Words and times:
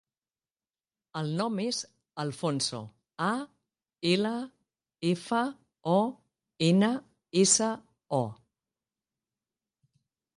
El 1.19 1.27
nom 1.39 1.57
és 1.63 1.81
Alfonso: 2.21 2.79
a, 3.25 3.27
ela, 4.11 4.31
efa, 5.09 5.41
o, 5.91 5.97
ena, 6.69 6.89
essa, 7.43 7.69
o. 8.21 8.23